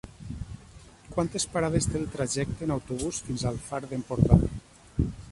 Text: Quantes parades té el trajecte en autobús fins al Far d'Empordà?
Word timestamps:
Quantes 1.15 1.43
parades 1.57 1.87
té 1.89 1.99
el 1.99 2.07
trajecte 2.15 2.65
en 2.67 2.73
autobús 2.75 3.19
fins 3.27 3.43
al 3.51 3.59
Far 3.67 3.81
d'Empordà? 3.91 4.39